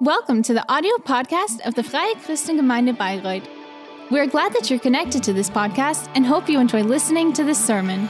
[0.00, 3.46] Welcome to the audio podcast of the Freie Christengemeinde Bayreuth.
[4.10, 7.64] We're glad that you're connected to this podcast and hope you enjoy listening to this
[7.64, 8.08] sermon.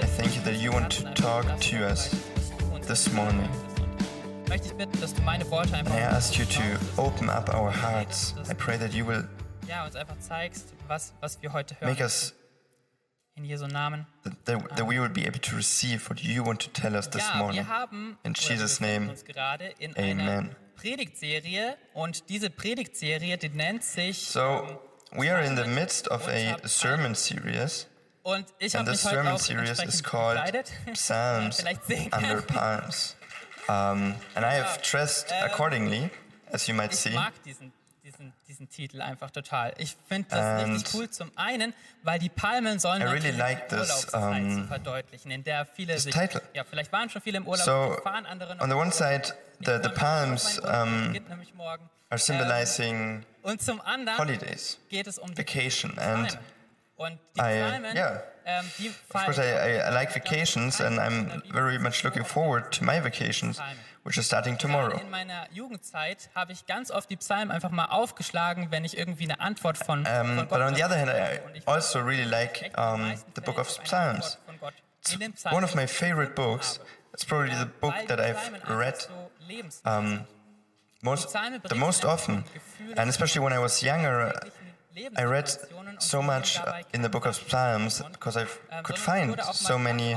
[0.00, 2.10] I thank you that you want to talk to us
[2.88, 3.48] this morning.
[4.48, 7.54] möchte ich bitten, dass du meine Worte einfach And I ask you to open up
[7.54, 8.34] our hearts.
[8.50, 9.22] I pray that you will
[9.68, 11.90] ja, uns einfach zeigst, was, was wir heute hören.
[11.90, 12.34] make us,
[13.34, 14.06] In Jesu Namen.
[14.24, 17.08] that, that, that we will be able to receive what you want to tell us
[17.08, 17.64] this ja, morning.
[17.64, 20.20] wir haben In Jesus' wir name, uns gerade in Amen.
[20.20, 24.80] einer Predigtserie und diese Predigtserie, die nennt sich So,
[25.12, 27.86] we are in the midst of a sermon series,
[28.22, 30.70] und ich and habe this mich heute auch series is called gekleidet.
[30.92, 31.64] Psalms
[32.12, 32.42] Under.
[32.42, 33.16] Palms.
[33.68, 36.10] Um, and I have dressed accordingly,
[36.52, 37.10] as you might Ich see.
[37.14, 37.72] mag diesen,
[38.22, 39.74] diesen, diesen Titel einfach total.
[39.78, 41.10] Ich finde das And richtig cool.
[41.10, 45.30] Zum einen, weil die Palmen sollen I really like die this, Urlaubszeit um, zu verdeutlichen,
[45.30, 46.42] in der viele sich, title.
[46.54, 49.34] ja, vielleicht waren schon viele im Urlaub, So, fahren andere noch on the one side,
[49.60, 51.14] the, the palms um,
[52.10, 56.38] are symbolizing Und zum anderen holidays, geht es um vacation, and
[56.96, 58.22] Und die I- Psalmen, yeah.
[58.44, 62.70] ähm, die Of course, I, I, I like vacations, and I'm very much looking forward
[62.78, 63.58] to my vacations,
[64.04, 64.98] which is starting tomorrow.
[64.98, 69.24] In meiner Jugendzeit habe ich ganz oft die Psalmen einfach mal aufgeschlagen, wenn ich irgendwie
[69.24, 72.76] eine Antwort von, Um, von but on the other hand, I also really like echt
[72.76, 74.38] in den um, the Book of Psalms.
[74.46, 76.78] Antwort von Gott It's one of my favorite books.
[77.12, 78.94] It's probably the book that I've read
[79.84, 80.24] um,
[81.02, 81.32] most,
[81.68, 82.44] the most often,
[82.96, 84.32] and especially when I was younger.
[85.16, 85.50] I read
[85.98, 86.58] so much
[86.92, 88.46] in the Book of Psalms because I
[88.82, 90.16] could find so many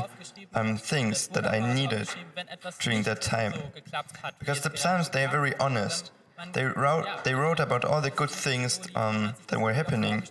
[0.54, 2.10] um, things that I needed
[2.80, 3.54] during that time.
[4.40, 6.12] Because the Psalms, they are very honest.
[6.54, 10.24] They wrote, they wrote about all the good things um, that were happening,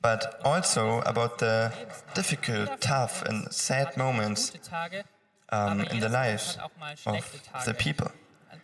[0.00, 1.72] but also about the
[2.14, 4.52] difficult, tough, and sad moments
[5.50, 6.56] um, in the lives
[7.06, 7.20] of
[7.66, 8.10] the people.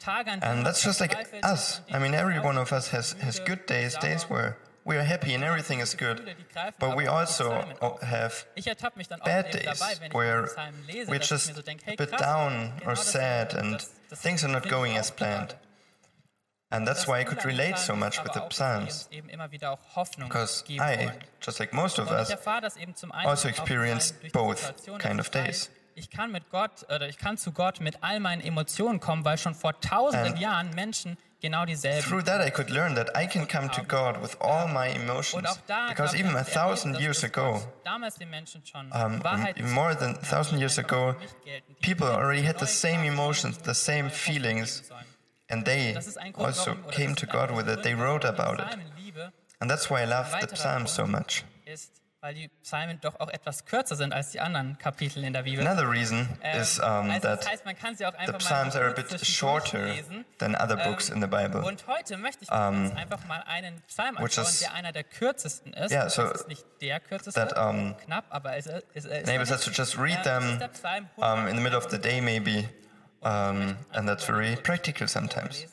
[0.07, 1.81] And that's just like us.
[1.93, 5.35] I mean, every one of us has, has good days, days where we are happy
[5.35, 8.03] and everything is good, Gefühle, die greifen but we also Psalmen o- auf.
[8.03, 11.11] have Ich ertappe mich dann auch bad days dabei, wenn ich where den Psalm lese,
[11.11, 11.51] we're just
[11.89, 13.87] a bit down or sad and
[14.23, 15.57] things are not going as planned.
[16.71, 19.09] And that's why I could relate so much with the auch, dass sie uns Psalms,
[19.13, 22.97] eben immer wieder auch Hoffnung because I, just like most of us, erfahre das eben
[22.97, 25.71] zum einen also auch vor experience allem durch die both kind of days.
[25.97, 29.39] Ich kann mit Gott oder ich kann zu Gott mit all meinen Emotionen kommen, weil
[29.39, 32.03] schon vor tausenden Jahren Menschen genau dieselben.
[32.03, 35.47] through that I could learn that I can come to God with all my emotions,
[35.89, 39.23] because even a thousand years ago, Gott damals den Menschen schon um,
[39.57, 42.59] even more than a thousand years ago, einfach für mich gelten, die people already had
[42.59, 44.91] the same emotions, the same feelings,
[45.51, 47.83] and they Das ist ein Grund, also came to God with it.
[47.83, 48.79] They wrote about it.
[49.61, 51.45] And that's why I love the Psalms so much.
[52.25, 55.67] Weil die Psalmen doch auch etwas kürzer sind als die anderen Kapitel in der Bibel.
[55.67, 58.39] Another reason Ähm, is um, also das that heißt, man kann sie auch the einfach
[58.39, 60.25] Psalms mal are a bit shorter lesen.
[60.39, 61.63] than other books Ähm, in the Bible.
[61.63, 65.05] Und heute möchte ich mit uns einfach mal einen Psalm anschauen, is- der einer der
[65.05, 65.93] kürzesten ist.
[65.93, 69.29] Yeah, so das ist nicht der kürzeste, that, um, knapp, aber es ist, es ist
[69.29, 70.59] Enables us to just read them
[71.17, 72.71] um, in the middle of the day, maybe,
[73.21, 75.67] um, and that's very practical sometimes.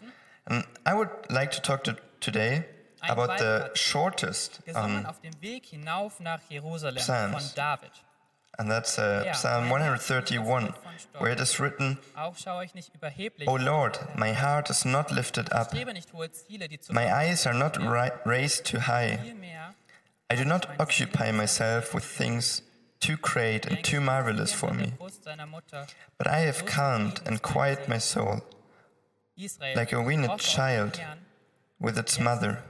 [0.43, 2.65] And I would like to talk to today
[3.09, 7.55] about the shortest, um, auf hinauf nach Jerusalem Psalms.
[8.57, 11.21] and that's uh, Psalm 131, ist von Stolz.
[11.21, 13.47] where it is written, Auch schaue ich nicht überheblich.
[13.47, 17.11] O Lord, my heart is not lifted up, strebe nicht hohe Ziele, die zu my
[17.11, 17.77] eyes are not
[18.25, 19.19] raised too high.
[20.29, 22.63] I do not occupy myself with things
[22.99, 25.87] too great and too marvelous for me, Brust seiner Mutter
[26.17, 28.41] but I have calmed and quieted my soul
[29.75, 31.01] Like a weaned hoffe auf den child.
[31.79, 32.63] With its mother.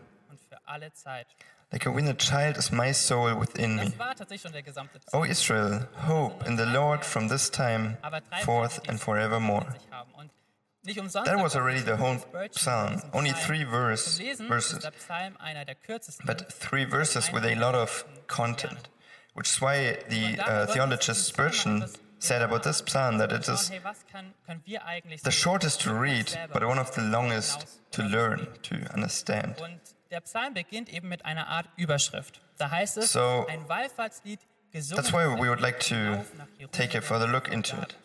[0.71, 1.27] Alle Zeit.
[1.71, 3.85] Like a weaned child is my soul within me.
[3.85, 7.97] Das war tatsächlich schon der gesamte O Israel, hope in the Lord from this time
[8.43, 9.65] forth and forevermore.
[9.67, 10.11] in sich haben.
[10.15, 10.31] Und
[10.83, 12.19] nicht umsonst That was already the whole
[12.51, 16.25] psalm, only three verse, Zum Lesen ist verses, der Psalm einer der kürzesten.
[16.25, 18.89] but three verses with a lot of content,
[19.33, 21.85] which is why the uh, theologist Spurgeon
[22.19, 25.81] said about this psalm that it is hey, was kann, können wir eigentlich the shortest
[25.81, 29.55] to read, but one of the longest to learn, to understand.
[30.11, 32.41] Der Psalm beginnt eben mit einer Art Überschrift.
[32.57, 34.41] Da heißt es, So, ein Wallfahrtslied
[34.71, 36.25] gesungen That's why we would like to
[36.73, 37.95] take a Jerusalem further look into it.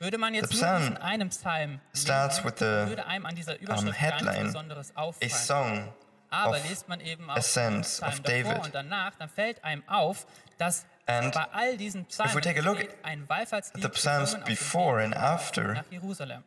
[0.00, 3.98] Würde man jetzt nur diesen einem Psalm starts with the, würde einem an dieser Überschrift
[3.98, 5.30] gar headline, Besonderes A auffallen.
[5.30, 5.94] song
[6.28, 10.26] Aber liest man eben auch Psalm davor und danach, dann fällt einem auf,
[10.58, 15.02] dass And bei all diesen Psalmen we take a look ein Wallfahrtslied the Psalms before
[15.02, 16.42] and after, nach Jerusalem.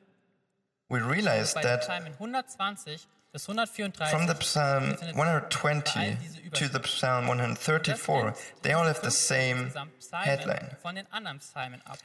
[0.90, 6.16] we realize den that Psalmen 120 Das 134 From the Psalm befindet sich 120 überall
[6.16, 6.84] diese to the Überschrift.
[6.84, 10.78] Psalm Das 134, nennt they all diese have the 15 same insgesamt Psalmen headline.
[10.82, 12.00] von den anderen Psalmen ab.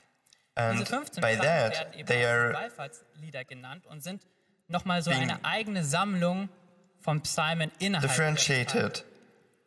[0.57, 4.23] And Diese 15 by Psalmen werden that, eben they auch are Wallfahrtslieder genannt und sind
[4.69, 6.49] nochmal so being eine eigene Sammlung
[7.01, 8.37] von Psalmen innerhalb der Psalmen.
[8.37, 9.05] differentiated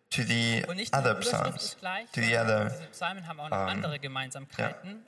[0.09, 2.69] to the Und nicht nur die other Überschrift Psalms, ist gleich, to the sondern other.
[2.69, 5.05] diese Psalmen haben auch noch andere Gemeinsamkeiten.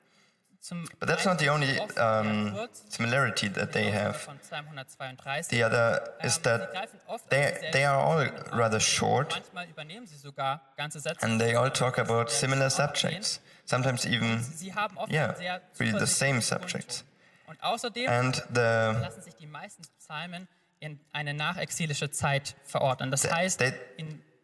[1.00, 2.54] But that's not the only um,
[2.90, 4.18] similarity that they have.
[4.18, 5.48] von Psalm 132.
[5.50, 9.32] The other is Ähm, that sie greifen oft auf they, they are all rather short
[9.34, 11.24] Manchmal übernehmen sie sogar ganze Sätze.
[11.26, 14.54] and they all talk about similar werden sie auch subjects, sometimes even, sehen.
[14.58, 15.34] Sie haben oft yeah,
[15.80, 17.04] really the same subjects.
[17.04, 17.06] Grundton.
[17.48, 20.48] Und außerdem And the, lassen sich die meisten Psalmen
[20.82, 23.12] in eine nachexilische Zeit verordnen.
[23.12, 23.74] Das heißt, they,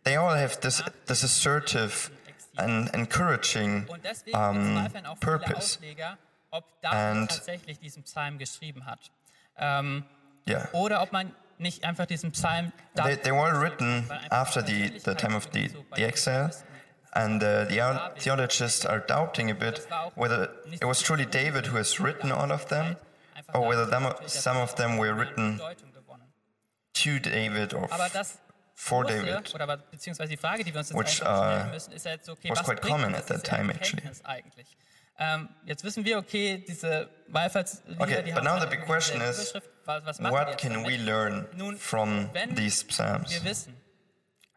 [0.05, 2.09] they all have this, this assertive
[2.57, 3.87] and encouraging
[4.33, 5.79] um, bezweifeln auch viele purpose.
[6.83, 8.99] And- tatsächlich diesen Psalm geschrieben hat.
[9.57, 10.03] Ähm,
[10.47, 10.67] Yeah.
[10.73, 15.35] oder ob man nicht einfach diesen Psalm They, they were written after the, the time
[15.35, 16.51] of the, Persönlichkeit so bei the exile,
[17.13, 21.99] and uh, the theologists are doubting a bit whether it was truly David who has
[21.99, 22.95] written all of them,
[23.53, 25.59] or whether them, some of them were written
[26.93, 28.37] to David or Aber f- das
[28.75, 29.55] for David.
[29.55, 32.29] oder aber- beziehungsweise die Frage, die wir uns jetzt Which, uh, stellen müssen, ist jetzt
[32.29, 34.03] okay, was quite common at that time, actually.
[35.17, 39.53] Ähm, jetzt wissen wir, okay, diese Wallfahrtslieder, Okay, die but now the big question is,
[39.85, 43.31] Was, was What can we learn Nun, from these psalms?
[43.31, 43.77] wir wissen,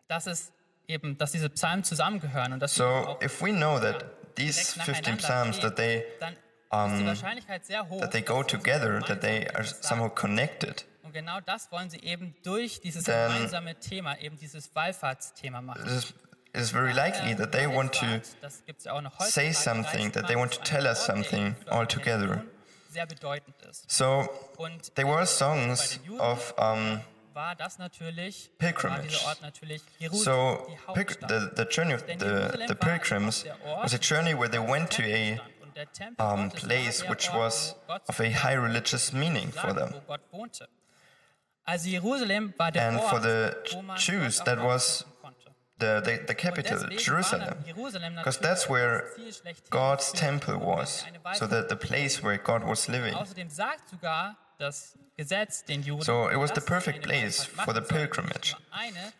[0.08, 0.52] dass es
[0.88, 4.04] eben, dass diese Psalmen zusammengehören und dass So, if we know that
[4.36, 6.02] these 15 psalms that they
[6.70, 10.84] um, ist die Wahrscheinlichkeit sehr hoch, that they go together, that they are somehow connected,
[11.08, 15.80] Und genau das wollen sie eben durch dieses Then- gemeinsame Thema, eben dieses Wallfahrtsthema machen.
[15.86, 19.00] it is, it is very likely that they want to Wallfahrt, das gibt's ja auch
[19.00, 22.28] noch say something, that they want to tell us something all together.
[22.28, 22.50] Religion
[22.90, 23.90] Sehr bedeutend ist.
[23.90, 24.28] So,
[24.96, 27.00] there were songs of um,
[27.32, 29.00] war das natürlich, Pilgrimage.
[29.00, 31.56] war dieser Ort natürlich Jerusalem, so die pilg- Hauptstadt.
[31.56, 33.46] the, the journey of the, the pilgrims
[33.82, 35.40] was a journey where they went to a stand.
[35.62, 37.76] Und der Tempel um, place which was
[38.08, 39.94] of a high religious meaning for them.
[41.68, 43.56] And for the
[43.96, 45.04] Jews, that was.
[45.80, 47.54] The, the, the capital, Jerusalem,
[48.16, 51.04] because that's where das Ziel schlechthin God's temple was,
[51.34, 53.14] so that the place where God was living.
[53.14, 57.80] Außerdem sagt sogar das Gesetz den Juden, So it was the perfect place for the
[57.80, 58.56] pilgrimage.
[58.56, 59.12] Nicht nur eine,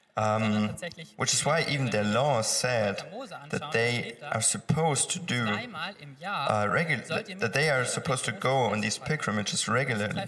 [0.42, 3.04] sondern tatsächlich Which is why even their law said
[3.50, 7.06] that they are supposed to do uh, regu-
[7.38, 10.24] that they are supposed to go on these pilgrimages regularly.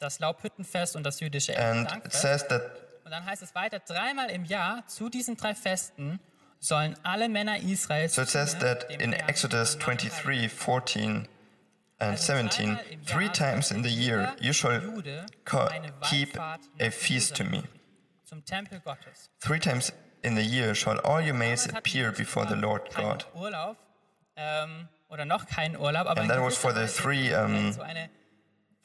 [0.00, 2.20] Drei Feste waren das Passafest, das Laubhüttenfest und das jüdische And it Erntedankfest.
[2.22, 2.62] says that
[3.04, 6.20] Und dann heißt es weiter, dreimal im Jahr zu diesen drei Festen
[6.60, 9.98] sollen alle Männer Israels so it says dienen that dem in Herrn Exodus am Namen
[9.98, 11.28] 23, 14
[11.98, 15.26] and Also 17, dreimal im three Jahr times in the year jeder you shall Jude
[15.44, 17.50] co- eine keep Wallfahrt a nach feast to me.
[17.58, 17.68] Jerusalem
[18.24, 19.30] zum Tempel Gottes.
[19.40, 19.92] Three times
[20.22, 22.90] in the year shall all your males Damals hatten appear die before the zwar Lord
[22.90, 23.26] keinen God.
[23.34, 23.76] Urlaub
[24.36, 27.30] ähm, oder noch keinen Urlaub, aber And in that was for gewisser the Weise three,
[27.30, 27.80] kann man um,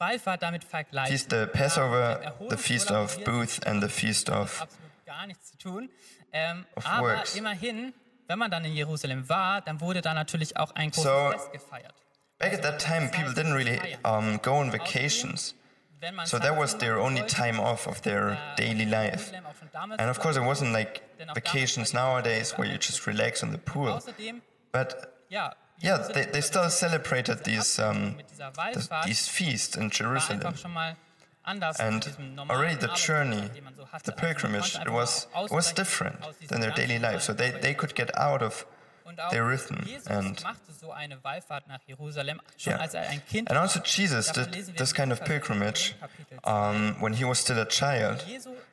[0.00, 5.58] Feast the Passover, the Feast of Booths, and the Feast of absolut gar nichts zu
[5.58, 5.90] tun.
[6.32, 7.36] Ähm, Of works.
[7.36, 11.52] wenn man dann in Jerusalem war, dann wurde da natürlich auch ein großes So, Fest
[11.52, 11.94] gefeiert.
[12.38, 15.54] Back at that time, people didn't really um, go on vacations,
[16.24, 19.32] so that was their only time off of their äh, daily life.
[19.32, 21.02] Jerusalem auch schon damals And of course, it wasn't like
[21.34, 24.00] vacations nowadays where you just relax on the pool.
[24.72, 24.96] But
[25.80, 30.54] yeah, they, they still celebrated these um, mit dieser th- Wallfahrt these feasts in Jerusalem.
[31.78, 32.04] And
[32.48, 33.50] already the journey,
[34.04, 36.16] the pilgrimage, it was it was different
[36.48, 37.22] than their daily life.
[37.22, 38.66] So they, they could get out of
[39.30, 40.38] their rhythm and
[42.58, 42.86] yeah.
[43.46, 45.94] And also Jesus did this kind of pilgrimage
[46.44, 48.24] um, when he was still a child.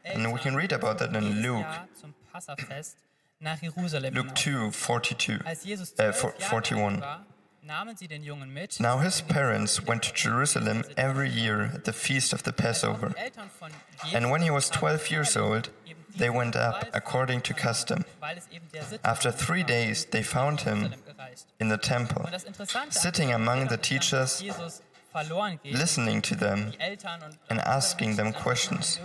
[0.05, 1.65] And we can read about that in Luke,
[3.39, 4.75] nach Jerusalem Luke hinauf.
[4.75, 5.45] 2, 42.
[5.45, 7.01] Als Jesus Uh, zwölf for- Jahre 41.
[7.01, 7.25] war,
[7.61, 8.79] nahmen sie den Jungen mit.
[8.79, 13.09] Now his parents went to Jerusalem every year at the feast of the Passover.
[13.09, 13.69] Die Eltern von
[14.03, 15.69] Jesus And when he was 12 years old,
[16.17, 18.05] they went up according to custom.
[18.19, 20.91] weil es eben der Sitte After three days, they found him
[21.59, 24.41] in the temple, Und das Interessante an sitting among the Erzählung ist dann, dass teachers,
[24.41, 26.71] Jesus verloren geht, listening to them.
[26.79, 28.99] Eltern und and asking them questions.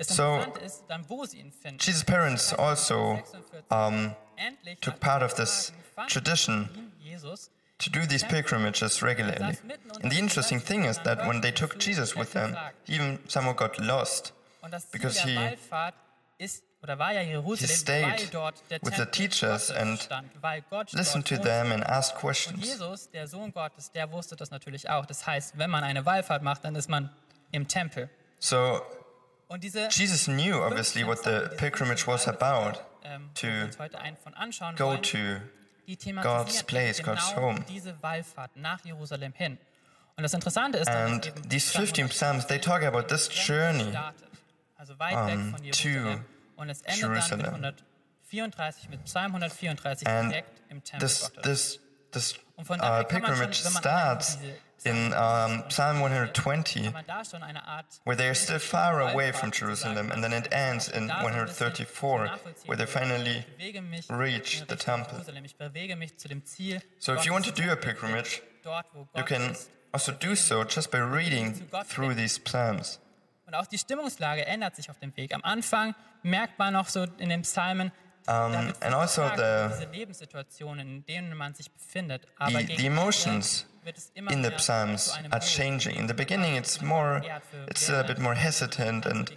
[0.00, 1.78] So, Interessante ist dann, wo sie ihn finden.
[1.78, 3.22] Jesus' parents also
[3.70, 4.14] um,
[4.80, 5.72] took part of this
[6.08, 6.68] tradition
[7.78, 9.58] to do these er pilgrimages regularly.
[10.02, 12.94] And the interesting thing is that when they er took Jesus er with them, he
[12.94, 14.32] even somehow got lost.
[14.62, 19.04] und das Ziel because he- oder war ja He stayed weil dort der with the
[19.04, 22.64] teachers and stand, weil Gott listened to them and asked questions.
[22.64, 25.04] Jesus, der Sohn Gottes, der wusste das natürlich auch.
[25.04, 27.10] Das heißt, wenn man eine Wallfahrt macht, dann ist man
[27.52, 28.08] im Tempel.
[28.38, 28.80] So
[29.58, 34.16] Jesus knew obviously what the pilgrimage was about ähm, to wo wir uns heute einen
[34.16, 35.18] von anschauen go to
[36.22, 37.64] God's place, God's home.
[37.68, 39.58] Diese Wallfahrt nach Jerusalem hin.
[40.16, 44.28] Und das Interessante ist, and es these 15 Psalms, they talk about this journey startet,
[44.76, 46.24] also weit weg um, von to Jerusalem.
[46.56, 47.42] Und es endet Jerusalem.
[47.42, 47.84] dann mit
[48.30, 51.80] 134, mit Psalm 134 and direkt im Tempel this this
[52.12, 54.38] this uh, pilgrimage starts
[54.84, 59.00] in um, Psalm 120 kann man da schon eine Art where they are still far
[59.00, 62.30] away from Jerusalem, and then it ends in da so ein bisschen 134,
[62.66, 65.12] where they finally ich bewege mich reach the temple.
[65.14, 65.44] Jerusalem.
[65.44, 66.80] Ich bewege mich zu dem Ziel.
[66.98, 68.42] So if you want to do a pilgrimage,
[69.16, 69.56] you can
[69.92, 71.54] also do so just by reading
[71.88, 73.00] through these psalms.
[73.46, 75.34] Und auch die Stimmungslage ändert sich auf dem Weg.
[75.34, 77.90] Am Anfang merkt man noch so in den Psalmen,
[78.24, 82.26] viel and also the- diese Lebenssituationen, in denen man sich befindet.
[82.38, 83.69] Aber The, the emotions wird es immer
[84.30, 85.96] in the Psalms are changing.
[85.96, 87.22] In the beginning, it's more,
[87.68, 89.30] it's a bit more hesitant and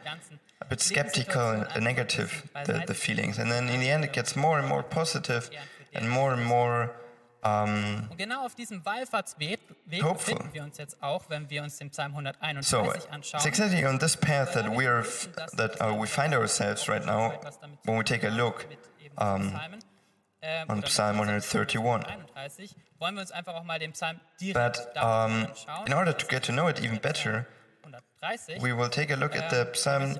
[0.62, 3.38] a bit skeptical and negative, the, the feelings.
[3.40, 5.50] And then in the end, it gets more and more positive
[5.94, 6.92] and more and more
[7.44, 9.60] um, Und genau auf diesem Wallfahrtsweg
[10.02, 10.36] Hopeful.
[10.36, 13.38] befinden wir uns jetzt auch, wenn wir uns den Psalm So 131 anschauen.
[13.40, 15.04] it's exactly on this path that we are,
[15.58, 17.34] that uh, we find ourselves right now
[17.84, 18.66] when we take a look
[19.18, 19.54] um,
[20.42, 22.06] ähm, on Psalm 131.
[23.04, 25.88] 31, wollen wir uns einfach auch mal den Psalm direkt But um, anschauen.
[25.88, 27.46] in order to get to know it even better,
[28.62, 30.16] we will take a look at the psalm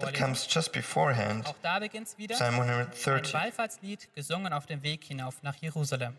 [0.00, 2.34] that comes just beforehand, auch da wieder.
[2.34, 3.32] Psalm Ein 130.
[3.32, 6.18] Wallfahrtslied, gesungen auf dem Weg hinauf nach Jerusalem.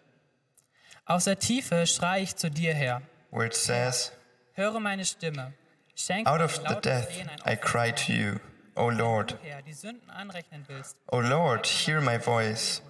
[1.06, 3.02] Aus der Tiefe schreie ich zu dir her.
[3.32, 4.12] where it says,
[4.54, 5.54] Höre meine Stimme.
[5.96, 7.10] Schenke Out of the death
[7.46, 8.40] I cry to you,
[8.76, 9.32] O Lord.
[9.44, 10.98] dir her, die Sünden anrechnen willst.
[11.08, 12.82] O Lord, hear my voice.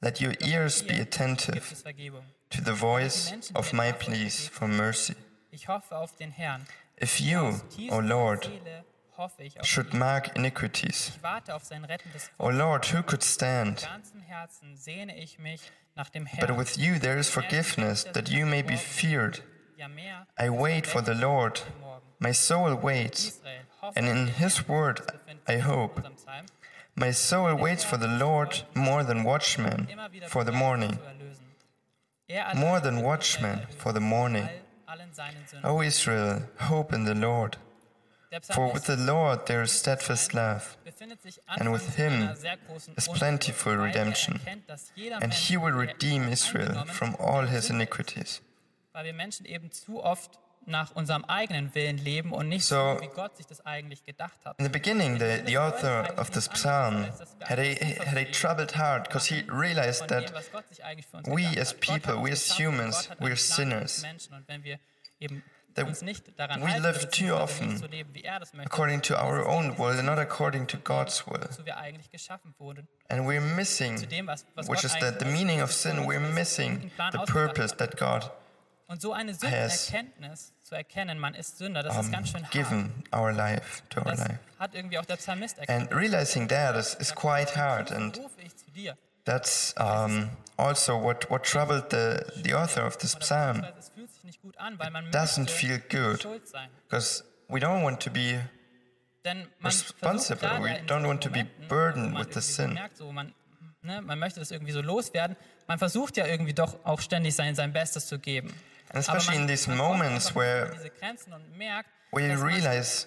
[0.00, 2.22] Let your ears be attentive gibt es Vergebung.
[2.50, 5.16] to the voice of my pleas for mercy.
[5.50, 6.64] Ich hoffe auf den Herrn.
[7.02, 8.84] If you, O Lord, Seele
[9.16, 13.24] hoffe ich auf should mark iniquities, Ich warte auf sein rettendes O Lord, who could
[13.24, 13.82] stand?
[13.82, 15.60] ganzen Herzen sehne ich mich
[15.96, 19.42] nach dem But with you there is er forgiveness, that you may be feared.
[20.38, 21.62] I wait for the Lord.
[22.20, 23.40] My soul waits,
[23.96, 25.02] and in his word
[25.48, 26.02] I hope.
[26.98, 29.88] My soul waits for the Lord more than watchmen
[30.26, 30.98] for the morning.
[32.54, 34.48] More than watchmen for the morning.
[35.64, 37.56] O Israel, hope in the Lord.
[38.52, 40.76] For with the Lord there is steadfast love,
[41.58, 42.30] and with him
[42.96, 44.40] is plentiful redemption,
[45.22, 48.40] and he will redeem Israel from all his iniquities.
[50.68, 54.38] Nach unserem eigenen Willen leben und nicht So- so, wie Gott sich das eigentlich gedacht
[54.44, 54.58] hat.
[54.58, 57.06] In the beginning, the, the author of this psalm
[57.44, 60.84] had a, had a troubled heart because he realized Von that dem, was Gott sich
[60.84, 61.80] eigentlich für uns we gedacht as hat.
[61.80, 63.56] Gott hat people, uns we as geschaffen, humans, Gott hat we're einen Plan für uns
[63.56, 64.02] sinners.
[64.02, 64.78] Menschen und wenn wir
[65.20, 65.42] eben
[65.74, 68.40] That uns nicht daran we halten, live too beziehungsweise often nicht so leben, wie er
[68.40, 71.40] das möchte, according to our own will and not according to God's will.
[71.40, 72.88] wozu wir eigentlich geschaffen wurden.
[73.08, 75.38] And we're missing, Zu dem, was, was which Gott is eigentlich that the für uns
[75.38, 77.78] meaning of für sin, uns we're als missing guten Plan the ausgedacht purpose hat.
[77.78, 78.30] that God
[78.90, 82.50] Und so eine Sündenerkenntnis zu erkennen, man ist Sünder, das ist um, ganz schön hart.
[82.52, 84.38] given our life to our Das life.
[84.58, 85.92] hat irgendwie auch der Psalmist erkannt.
[85.92, 88.18] And realizing that is, is quite hard, and
[89.26, 94.10] that's um, also what, what troubled the, the author of this psalm, beziehungsweise es fühlt
[94.10, 96.22] sich nicht gut an, weil man doesn't feel good.
[96.22, 96.70] schuld sein.
[96.88, 98.40] because we don't want to be
[99.62, 100.48] responsible.
[100.62, 102.78] We don't want to be burdened with the sin.
[103.82, 105.36] Ne, man möchte das irgendwie so loswerden.
[105.66, 108.52] Man versucht ja irgendwie doch auch ständig sein, sein Bestes zu geben.
[108.90, 113.06] And especially in these moments where, an diese Grenzen und merkt, where you realize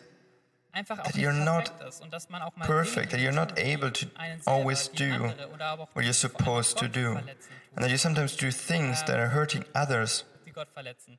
[0.74, 3.92] that you're not perfekt ist und dass man auch mal perfect, that you're not able
[3.92, 4.06] to
[4.46, 7.28] always do andere oder aber auch what you're supposed to do, and
[7.78, 11.18] that you sometimes do things that are hurting others die Gott verletzen.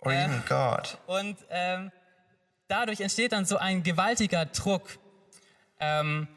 [0.00, 0.24] or Äh.
[0.24, 0.96] even God.
[1.06, 1.90] Und ähm,
[2.68, 4.98] dadurch entsteht dann so ein gewaltiger Druck.
[5.80, 6.28] Ähm,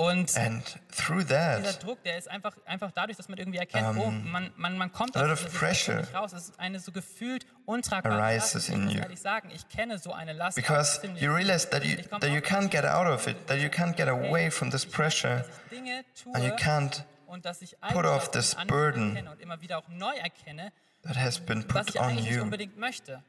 [0.00, 0.64] Und And
[0.96, 4.50] through dieser that, Druck, der ist einfach, einfach dadurch, dass man irgendwie erkennt, oh, man,
[4.56, 6.32] man, man kommt aus dieser Situation nicht raus.
[6.32, 8.54] Es ist eine so gefühlt untragbare Last.
[8.56, 8.98] Ich you.
[8.98, 10.56] ehrlich sagen, ich kenne so eine Last.
[10.56, 13.94] because you realize that you, that you can't get out of it, that you can't
[13.94, 19.18] get away from this pressure, and you can't und dass ich put off this burden
[21.02, 22.40] that has been put ich on you.
[22.40, 23.22] unbedingt möchte.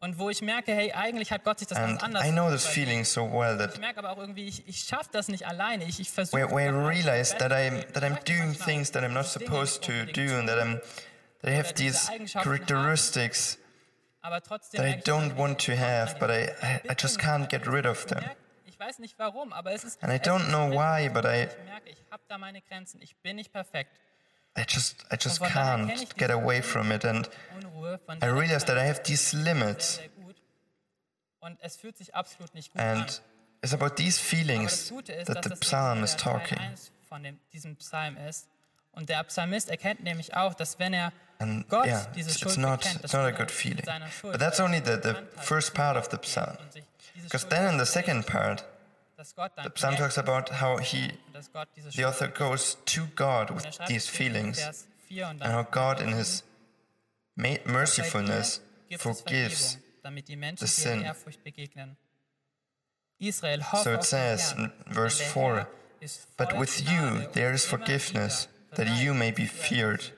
[0.00, 2.50] Und wo ich merke, hey, eigentlich hat Gott sich das And ganz anders I know
[2.50, 5.46] this feeling so well Ich that merke aber auch irgendwie, ich, ich schaffe das nicht
[5.46, 5.84] alleine.
[5.84, 6.40] Ich, ich versuche.
[6.40, 9.92] where, where I realize that I'm that I'm doing things that I'm not supposed to
[9.92, 10.80] nicht do, and that I'm
[11.42, 13.58] that I have these characteristics
[14.22, 17.86] that I ich, don't want to have, but I, I, I just can't get rid
[17.86, 18.24] of ich them.
[18.66, 20.00] Ich weiß nicht warum, aber es ist.
[20.04, 23.02] And I don't know why, but I, Ich merke, ich habe da meine Grenzen.
[23.02, 23.98] Ich bin nicht perfekt.
[24.56, 27.28] I just I just von daher kenne ich can't get away from it, and
[28.22, 30.36] I realize that I have these limits sehr gut.
[31.40, 32.98] Und es fühlt sich absolut nicht gut an.
[32.98, 33.22] And
[33.62, 34.92] it's about these feelings
[35.26, 36.58] that the psalm is talking.
[36.58, 38.48] 1 von dem, diesem Psalm ist.
[38.92, 42.54] Und der Psalmist erkennt nämlich auch, dass wenn er And Gott yeah, diese it's, Schuld
[42.54, 43.84] it's not, bekennt, it's dass not a er good feeling.
[44.22, 46.56] But that's only the, the first part of the psalm.
[46.60, 48.77] und sich diese Because then in the second part, dass Gott dann
[49.18, 53.06] the psalm talks about how he, ist und dass Gott diese the author goes to
[53.16, 56.44] God with er these feelings Vers 4 und and how God in his
[57.36, 58.60] mercifulness
[58.98, 59.74] forgives.
[59.74, 61.04] Vergebung, damit die Menschen the sin.
[63.82, 65.66] So it says in verse 4,
[66.36, 68.46] But with you there is forgiveness,
[68.76, 70.12] that you may be feared.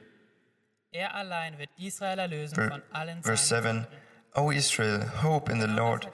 [0.92, 4.00] Er allein wird Israel erlösen Ver- von allen Verse seinen 7
[4.34, 6.08] O Israel, hope in the Lord.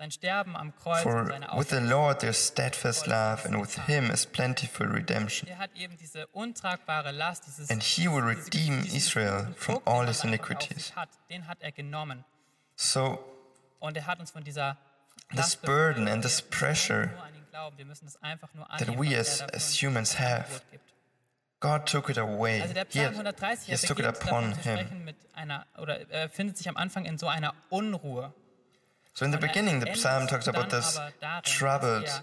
[0.00, 1.76] Sein Sterben am Kreuz und For seine with the.
[1.76, 5.46] Lord there's steadfast love, and with him is plentiful redemption.
[5.46, 10.24] Er hat eben diese untragbare Last, dieses And he will redeem Israel from all his
[10.24, 10.96] iniquities.
[10.96, 12.24] Hat, den hat er genommen
[12.76, 13.22] So
[13.78, 14.78] und er hat uns von dieser
[15.36, 17.10] This burden and this pressure
[18.78, 20.62] that we as, as humans have.
[21.60, 22.62] God took it away.
[22.62, 25.04] Also der Psalm had, 130 he er has took it upon him.
[25.04, 28.32] mit einer oder er findet sich am Anfang in so einer Unruhe.
[29.14, 32.22] So in the beginning, the psalm talks about this aber darin, dass troubled,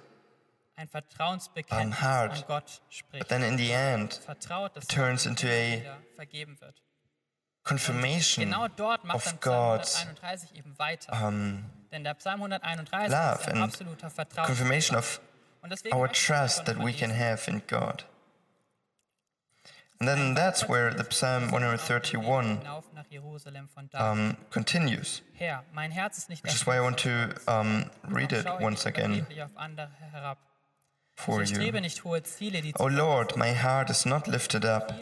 [1.71, 2.31] um, heart.
[2.37, 3.19] an Gott spricht.
[3.19, 4.19] but then in the end,
[4.73, 5.83] dass turns into a
[6.59, 6.81] wird.
[7.63, 11.11] confirmation Genau dort macht of God's 131 eben weiter.
[11.13, 15.19] um, Denn der Psalm 131 love and confirmation of
[15.91, 18.05] our trust that we can have in God.
[19.99, 24.05] And then that's where the Psalm 131 Hinauf nach Jerusalem von David.
[24.05, 28.31] um, continues, Herr, mein Herz ist nicht which is why I want to um, read
[28.31, 30.37] it once again überheblich auf andere herab.
[31.15, 31.71] for you.
[31.81, 34.93] nicht hohe Ziele, die O Lord, my heart is not lifted up,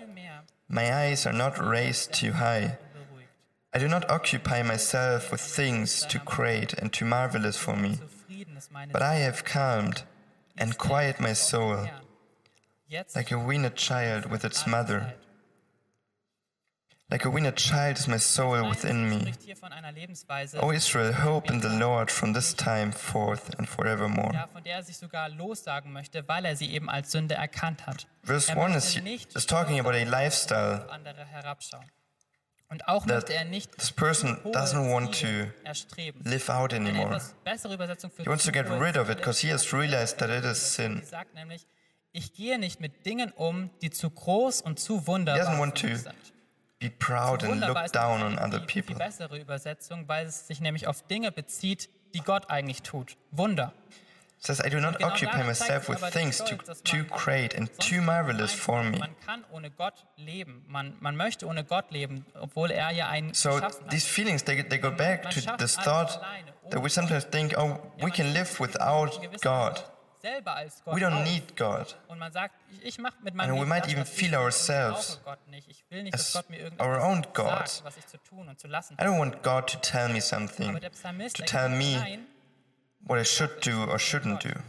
[0.70, 2.78] my eyes are not raised too high.
[3.74, 8.56] I do not occupy myself with things too great and too marvelous for me, Zufrieden
[8.56, 10.06] ist meine but I have calmed
[10.58, 11.90] and quieted my soul
[13.16, 15.14] like a weaned child with its mother.
[17.12, 19.20] Like a weaned child is my soul within me.
[19.20, 23.54] spricht hier von einer Lebensweise, O Israel, hope in the Lord from this time forth
[23.60, 24.34] and forevermore.
[24.34, 27.86] ja, von der er sich sogar lossagen möchte, weil er sie eben als Sünde erkannt
[27.86, 28.08] hat.
[28.24, 31.86] Verse er 1 is, is talking about a lifestyle auf andere herabschauen.
[32.70, 35.28] Und auch that this person doesn't want to
[36.24, 37.10] live out anymore.
[37.10, 40.18] etwas bessere Übersetzung für He wants to get rid of it because he has realized
[40.18, 41.04] that it is sin.
[42.16, 45.80] Ich gehe nicht mit Dingen um, die zu groß und zu wunderbar He doesn't want
[45.80, 46.16] für mich to sind.
[46.80, 48.96] Be proud and look down on other die, die people.
[48.96, 53.18] bessere Übersetzung, weil es sich nämlich auf Dinge bezieht, die Gott eigentlich tut.
[53.32, 53.74] Wunder.
[54.38, 58.02] It says, I do not Genau occupy myself with things too, too great and too
[58.02, 59.00] marvelous for me.
[59.00, 60.64] Man kann ohne Gott leben.
[60.68, 64.78] Man, man möchte ohne Gott leben, obwohl er ja einen So these feelings, they, they
[64.78, 66.20] go back to this thought
[66.70, 69.84] that we sometimes think, oh, we can live without God.
[70.26, 71.96] Weise Selber als Gott We don't need God.
[72.08, 75.38] Und man sagt, ich, ich mache mit And we might even feel ourselves Ich brauche
[75.38, 75.70] Gott nicht.
[75.70, 76.46] Ich will nicht, dass as
[76.80, 77.84] our own sagt, gods.
[77.84, 80.70] was ich zu tun und zu lassen I don't want God to tell me something,
[80.70, 82.20] Aber der Psalmist to tell me
[83.02, 84.60] what I should do or shouldn't do.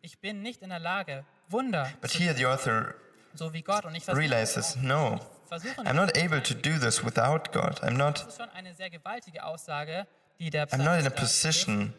[0.00, 2.94] ich bin nicht in der Lage, Wunder But here the author
[3.34, 3.84] so wie Gott.
[3.84, 5.20] Und ich versuche, realizes, no,
[5.50, 7.82] I'm not able to do this without God.
[7.82, 10.06] I'm not Das ist schon eine sehr gewaltige Aussage,
[10.38, 11.94] die der I'm not in a position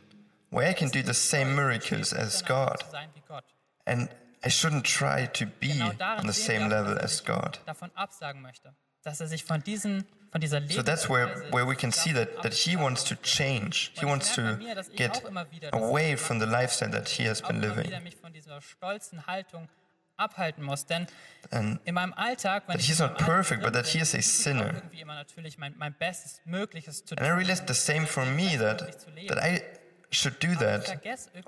[0.54, 2.80] where I can do the same miracles as God.
[2.84, 3.44] zu sein wie Gott.
[3.86, 4.10] And
[4.46, 7.60] I shouldn't try to be on the same level er as God.
[7.66, 11.76] davon absagen möchte, dass er sich von diesen von dieser So that's where, where we
[11.76, 13.92] can see that, that he wants to change.
[13.94, 14.42] He wants to
[14.74, 17.62] dass ich get auch immer wieder das away from the lifestyle that he has been
[17.62, 17.92] living.
[18.04, 19.70] mich von dieser stolzen Haltung
[20.18, 21.08] abhalten muss, denn
[21.52, 24.18] And in meinem Alltag, wenn That ich he's not perfect, but that he is a
[24.18, 24.74] bin, versuche ich auch sinner.
[24.74, 28.58] irgendwie immer natürlich mein, mein Bestes Mögliches zu And I realized the same for me
[28.58, 28.80] that,
[29.28, 29.62] that I
[30.18, 31.00] should do that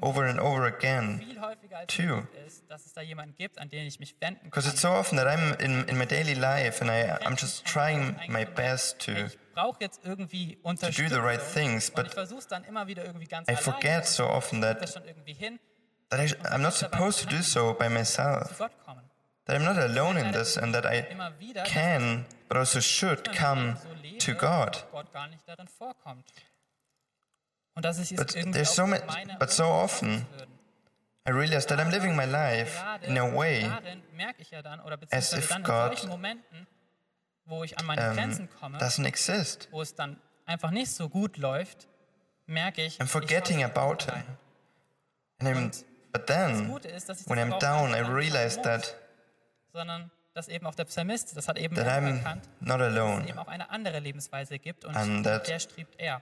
[0.01, 1.19] over and over again.
[1.19, 2.03] viel häufiger als too.
[2.03, 4.49] es lieb ist, dass es da jemanden gibt, an den ich mich wenden kann.
[4.49, 7.65] Because it's so often that I'm in, in my daily life and I, I'm just
[7.65, 11.09] trying my best to, ich brauche jetzt irgendwie Unterstützung.
[11.09, 14.25] the right things, but ich versuche es dann immer wieder irgendwie ganz I forget so
[14.27, 15.59] often that, das schon irgendwie hin,
[16.09, 18.57] that I, I'm not supposed to do so by myself.
[19.45, 22.79] That I'm not alone in this and that I Immer wieder, dass can, but also
[22.79, 23.77] should come
[24.19, 24.83] to God.
[27.75, 28.99] Und dass ich es But irgendwie so ma-
[29.39, 30.25] but so often.
[31.27, 33.69] I realize that I'm living my life in a way
[35.11, 36.23] as if God, um,
[38.59, 39.67] komme, doesn't exist.
[39.71, 41.87] wo es dann einfach nicht so gut läuft,
[42.45, 44.05] merke ich, I'm forgetting about.
[44.05, 44.23] Him.
[45.39, 45.83] And I'm,
[46.13, 48.95] but then, ist, when das I'm down, I realize that,
[49.73, 53.47] sondern dass eben auch der Psalmist, das hat eben er erkannt, dass es eben auch
[53.47, 56.21] eine andere Lebensweise gibt und der strebt er.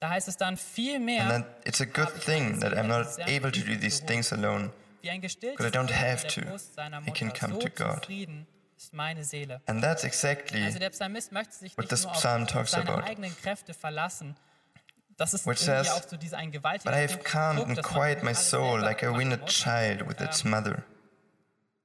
[0.00, 3.06] Da heißt es dann viel mehr, And then it's a good thing that I'm not
[3.28, 4.72] able to do these things alone.
[5.02, 6.40] Because I don't have to.
[7.06, 8.00] I can come to God.
[8.02, 9.60] zufrieden ist meine Seele.
[9.66, 13.02] And that's exactly Also der Psalmist möchte sich what this psalm talks about.
[13.04, 14.36] eigenen Kräfte verlassen.
[15.18, 18.22] Das ist Which says, auch so dieser ein gewaltiger But I have calmed and quieted
[18.22, 20.82] my soul like a weaned child with its mother.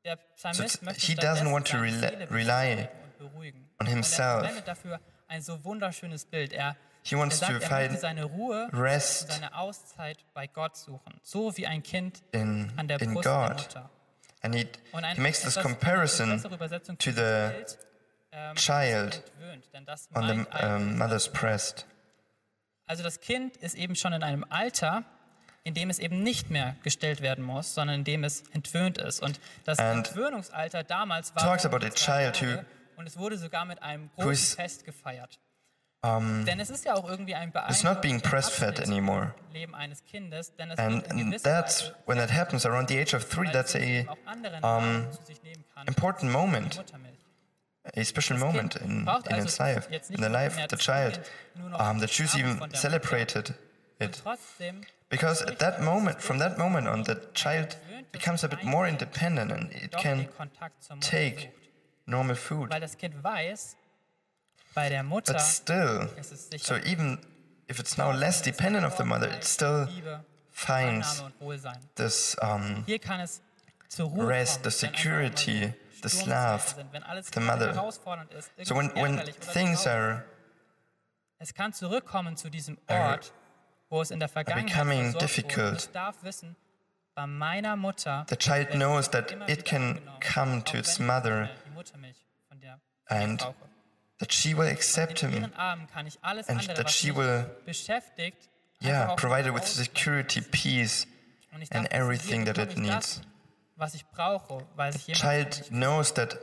[0.05, 3.69] So Psalmist it's- möchte he doesn't want to rely- Seele rely beschwichtigen und beruhigen.
[3.79, 4.47] on er himself.
[5.27, 6.53] ein so wunderschönes Bild.
[6.53, 6.75] Er,
[7.07, 11.19] He wants er to sagt, möchte find seine Ruhe, rest seine Auszeit bei Gott suchen.
[11.21, 13.57] So wie ein Kind in, an der in Brust der God.
[13.57, 13.89] Mutter.
[14.41, 14.67] And he,
[15.13, 17.65] he makes this comparison to the
[18.31, 19.23] ähm, child
[20.15, 21.85] on the um, mother's breast.
[22.87, 25.03] Also das Kind ist eben schon in einem Alter,
[25.63, 29.21] in dem es eben nicht mehr gestillt werden muss, sondern in dem es entwöhnt ist.
[29.21, 32.65] Und das And Entwöhnungsalter damals war talks about a child who-
[32.95, 35.39] und es wurde sogar mit einem großen Fest gefeiert.
[36.05, 39.33] Um, Denn es ist ja auch irgendwie ein it's not being beeindruckender breastfed anymore.
[39.53, 43.49] Leben eines Kindes, denn es And, that's when that happens around the age of three.
[43.51, 46.83] That's a eben auch andere um, Nahrung zu sich nehmen kann, important moment,
[47.95, 51.19] a special moment in, in its life, in the life of the child.
[51.79, 53.55] Um, the Jews even celebrated
[53.99, 54.21] it
[55.09, 57.77] because at that moment, from that moment on, the child
[58.11, 61.51] becomes a bit more independent and it can den Kontakt zur Mutter take
[62.05, 62.69] normal food.
[62.69, 63.77] Weil das Kind weiß,
[64.75, 66.09] bei der Mutter But still,
[66.59, 67.17] so even
[67.67, 69.87] if it's now less dependent of the mother, it still
[70.51, 71.79] finds Annahme und Wohlsein.
[71.95, 73.41] this um, Hier kann es
[73.87, 77.73] zur Ruhe rest, the security, Sturmzeiten love, sind, wenn alles the mother.
[77.73, 79.21] herausfordernd ist, So when, when
[79.53, 80.23] things are
[81.39, 83.33] Es kann zurückkommen zu diesem Ort,
[83.89, 85.75] wo es in der Vergangenheit becoming versorgt wurde.
[85.77, 86.55] es darf wissen,
[87.15, 92.11] bei meiner Mutter the child knows that it can come to its mother nicht mehr
[92.11, 93.41] die von der and.
[94.19, 97.45] That she will accept him ihren Armen kann ich alles and that she will,
[98.81, 101.07] yeah, provide it with security, peace,
[101.71, 103.27] and everything that it bekomme ich das, needs.
[103.75, 106.37] was ich brauche, weil sich jemand Child knows that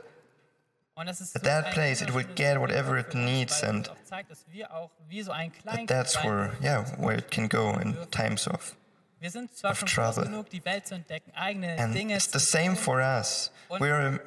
[0.95, 4.03] Und es ist At that place, it will get whatever it needs and uns auch
[4.03, 7.71] zeigt, dass wir auch wie so ein that that's where, yeah, where it can go
[7.79, 8.75] in times of.
[9.19, 10.25] Wir sind zwar of trouble.
[10.25, 13.51] genug, die Welt zu entdecken, eigene And it's the same for us.
[13.69, 14.19] We're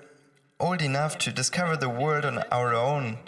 [0.58, 3.18] old enough to discover the world on our own.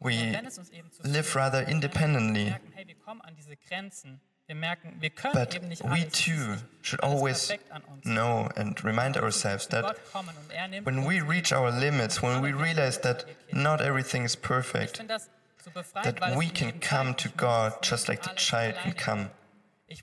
[0.00, 3.56] We wenn es uns eben zu live rather independently, merken, hey, wir kommen an diese
[3.56, 4.20] Grenzen.
[4.46, 5.80] Wir merken, wir können but we alles.
[5.80, 8.04] Es ist too should always perfekt an uns.
[8.04, 12.42] know and remind ourselves that Gott kommen und er when we reach our limits, when
[12.42, 15.28] we realize that not everything is perfect, finde das
[15.62, 19.30] so befreiend, that we can come to God just like the child can come.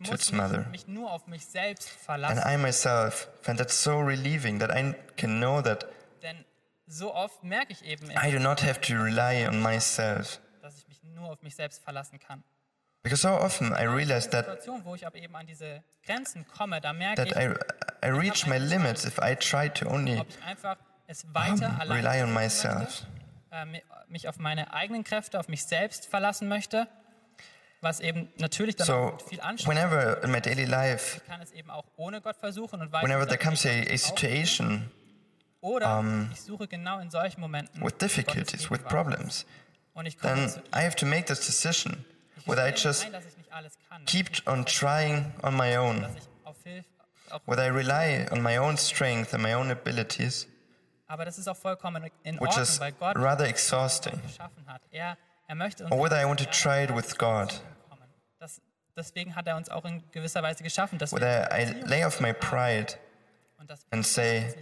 [0.03, 0.65] to its mother.
[0.71, 2.39] mich nur auf mich selbst And.
[2.43, 5.85] I myself find that so relieving that I can know that
[6.87, 10.39] so oft merke ich eben, I do not have to rely on myself.
[10.61, 12.43] dass ich mich nur auf mich selbst verlassen kann.
[13.03, 16.81] Because so often I realize that, Situation, wo ich aber eben an diese Grenzen komme,
[16.81, 20.27] da merke that ich, I, I reach my limits if I try to only ob
[20.27, 22.79] ich einfach es weiter um, rely on myself.
[22.79, 23.05] möchte,
[23.51, 26.87] äh, mi- mich auf meine eigenen Kräfte, auf mich selbst verlassen möchte,
[27.81, 31.69] was eben natürlich dann So, viel Anspruch whenever in my daily life, kann es eben
[31.69, 34.89] auch ohne Gott versuchen und weiß, whenever there comes a, ich a situation
[35.65, 39.47] Oder ich suche genau in solchen Momenten with difficulties, with problems,
[39.95, 42.05] Und ich then I have to make this decision
[42.45, 46.03] whether I just ein, dass ich nicht alles kann, keep on trying on my own,
[46.03, 46.87] dass ich auf Hilfe,
[47.31, 50.47] auch, whether I rely on my own strength and my own abilities,
[51.07, 54.21] aber das ist auch vollkommen in which is rather exhausting,
[54.67, 54.83] hat.
[54.91, 57.59] Er, er möchte uns or whether I want to try it with God,
[58.95, 62.19] deswegen hat er uns auch in gewisser Weise geschaffen, dass wir whether I lay off
[62.19, 62.99] my pride
[63.89, 64.53] and say,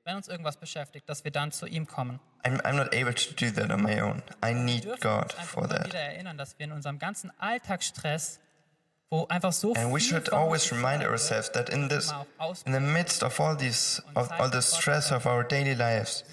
[0.00, 2.20] gut geht, wenn uns irgendwas beschäftigt, dass wir dann zu ihm kommen.
[2.44, 4.22] I'm, I'm not able to do that on my own.
[4.42, 5.86] I need God for that.
[5.86, 8.40] wieder erinnern, dass wir in unserem ganzen Alltagsstress,
[9.10, 12.12] wo einfach so And we should always remind ourselves that in this,
[12.64, 16.24] in the midst of all these, of all the stress of our daily lives,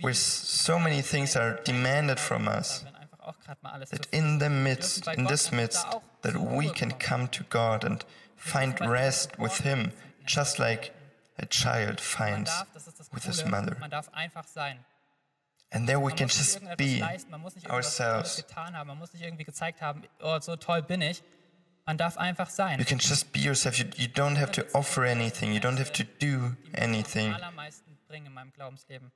[0.00, 3.96] where so many things are demanded from us, wenn einfach auch gerade mal alles zu
[3.96, 5.86] that in the midst, in this midst,
[6.22, 8.04] that we can come to God and
[8.36, 9.90] find rest with Him,
[10.24, 10.92] just like
[11.38, 12.50] a child finds
[13.26, 13.76] with his mother.
[13.80, 14.78] man darf einfach sein.
[15.70, 18.36] And there we Man can just be leisten, man muss nicht ourselves.
[18.36, 21.22] getan haben, man muss nicht irgendwie gezeigt haben, oh, so toll bin ich.
[21.84, 22.78] Man darf einfach sein.
[22.78, 23.78] You can just be yourself.
[23.78, 25.52] You, you don't have to offer anything.
[25.52, 27.34] You don't have to do anything.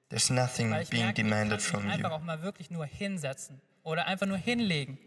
[0.08, 1.90] There's nothing being demanded from you.
[1.92, 4.98] einfach auch mal wirklich nur hinsetzen oder einfach nur hinlegen.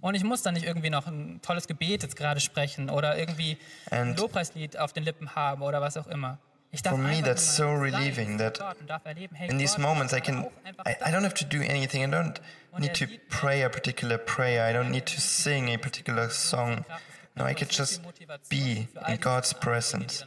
[0.00, 3.58] Und ich muss dann nicht irgendwie noch ein tolles Gebet jetzt gerade sprechen oder irgendwie
[3.90, 6.38] ein Lobpreislied auf den Lippen haben oder was auch immer.
[6.84, 10.20] For me, that's so relieving that Gott und darf erleben, hey, in these moments I
[10.20, 10.46] can,
[10.84, 10.96] I.
[11.06, 12.02] I don't have to do anything.
[12.04, 12.40] I don't
[12.78, 14.64] need to pray a particular prayer.
[14.64, 16.84] I don't need to sing a particular song.
[17.36, 18.00] no i could just
[18.48, 20.24] be in god's presence.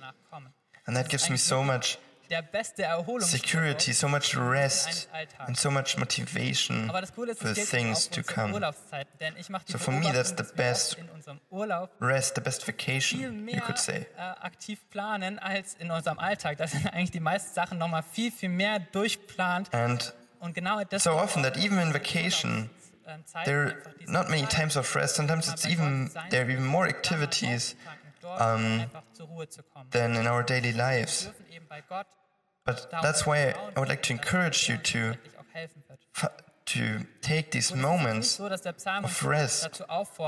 [0.88, 2.00] And that gives me so much
[3.22, 5.10] security so much rest
[5.48, 8.54] and so much motivation Aber das Coole ist, for es the gilt things to come
[9.20, 12.42] denn ich die So for me, that's the best oft in unserem Urlaub rest the
[12.42, 16.58] best vacation you could say äh, aktiv planen als in unserem Alltag.
[16.58, 19.74] Da sind eigentlich die meisten Sachen nochmal viel, viel mehr durchplant.
[19.74, 22.70] and Und genau das so often that even in vacation
[23.44, 23.76] there are
[24.08, 27.76] not many times of rest sometimes it's even there are even more activities
[28.24, 28.86] um,
[29.92, 31.30] than in our daily lives
[32.66, 35.16] But that's why I would like to encourage you to
[36.66, 39.82] to take these moments of rest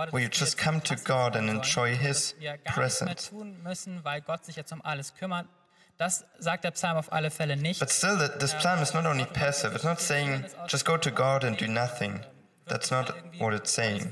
[0.10, 2.34] where you just come to God and enjoy His
[2.66, 3.32] presence.
[4.04, 4.82] weil Gott sich jetzt um.
[5.98, 7.80] Das sagt der Psalm auf alle Fälle nicht.
[7.80, 9.76] But still, this psalm is not only passive.
[9.76, 12.22] It's not saying just go to God and do nothing.
[12.66, 14.12] That's not what it's saying.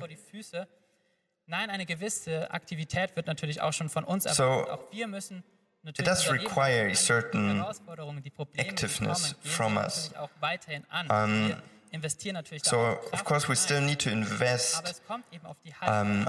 [1.50, 4.70] Nein, eine gewisse Aktivität wird natürlich auch schon von uns So, erwartet.
[4.74, 5.44] Auch wir müssen
[5.82, 10.12] natürlich does require a certain Herausforderungen, die Probleme, die activeness from us.
[10.12, 11.10] natürlich auch weiterhin an.
[11.50, 12.78] wir investieren natürlich So,
[13.12, 16.28] of course, we still need to invest es kommt eben auf die Haltung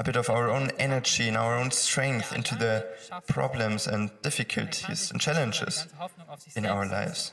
[0.00, 2.82] a bit of our own energy and our own strength into the
[3.26, 7.32] problems and difficulties and challenges die ganze Hoffnung auf sich in our lives.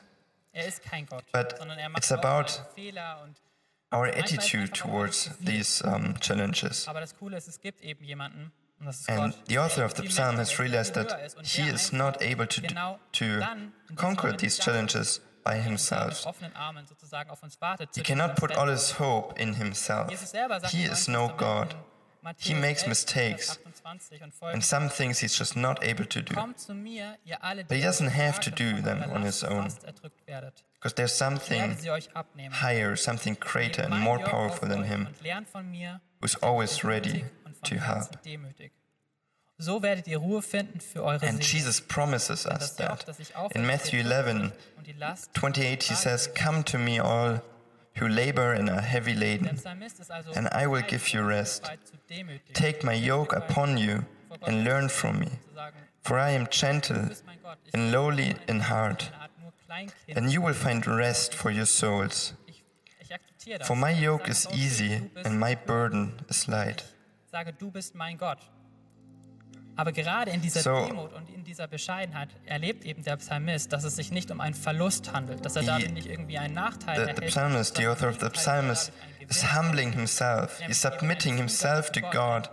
[0.52, 3.36] Er ist kein Gott, But er it's about seine Fehler und
[3.94, 6.88] Our attitude towards these um, challenges.
[6.88, 9.94] aber das Coole ist, es gibt eben jemanden und das ist And the author of
[9.96, 13.58] the psalm has realized that höher ist und he is not able to, to dann
[13.60, 16.26] in diesem conquer these challenges by himself.
[16.26, 17.90] offenen Armen sozusagen auf uns wartet.
[17.96, 20.10] He cannot put all his hope in himself.
[20.10, 21.76] Jesus selber sagt He is no God.
[22.38, 23.60] He makes mistakes.
[23.64, 26.34] Vers 28 und And some things he's just not able to do.
[26.34, 29.64] Kommt zu mir, ihr alle, But he doesn't have to do them on his own.
[29.64, 30.64] fast erdrückt werdet.
[30.76, 32.62] Because there's something sie euch abnehmen.
[32.62, 37.10] higher, something greater and more powerful than him, Und lernt von mir, who's always ready
[37.10, 38.20] demütig und von to help.
[39.58, 43.08] So werdet ihr Ruhe finden für eure And Jesus promises us that.
[43.08, 46.78] das ich auferlege, In Matthew ist 11, und die Last 28, he says, Come to
[46.78, 47.42] me, all
[48.00, 51.64] who labor and are heavy laden, Psalmist ist also and I will give you rest.
[51.64, 54.04] bereit zu demütigen, Take my yoke upon you
[54.42, 55.28] and learn from me,
[56.04, 59.54] for I am gentle bist mein Gott, ich and lowly in heart, eine Art nur
[59.66, 60.18] Kleinkind.
[60.18, 62.34] and you will find rest for your souls.
[62.48, 62.64] Ich,
[63.00, 63.68] ich akzeptiere das.
[63.68, 66.84] For my yoke is es auch, du easy and my burden is light.
[69.78, 73.84] Aber gerade in dieser So- Demut und in dieser Bescheidenheit erlebt eben der Psalmist, dass
[73.84, 76.96] es sich nicht um einen Verlust handelt, dass er The- dadurch nicht irgendwie einen Nachteil
[76.96, 77.18] The, erhält.
[77.20, 78.92] the psalmist, the author of the im Gegenteil psalm, dadurch
[79.30, 80.60] is, is humbling himself.
[80.66, 82.50] He's submitting himself to God